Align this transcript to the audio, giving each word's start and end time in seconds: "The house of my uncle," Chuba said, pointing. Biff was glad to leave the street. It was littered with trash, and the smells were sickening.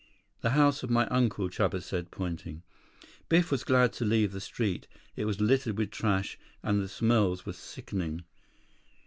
"The 0.41 0.49
house 0.57 0.81
of 0.81 0.89
my 0.89 1.05
uncle," 1.09 1.47
Chuba 1.47 1.79
said, 1.79 2.09
pointing. 2.09 2.63
Biff 3.29 3.51
was 3.51 3.63
glad 3.63 3.93
to 3.93 4.03
leave 4.03 4.31
the 4.31 4.41
street. 4.41 4.87
It 5.15 5.25
was 5.25 5.39
littered 5.39 5.77
with 5.77 5.91
trash, 5.91 6.39
and 6.63 6.81
the 6.81 6.89
smells 6.89 7.45
were 7.45 7.53
sickening. 7.53 8.23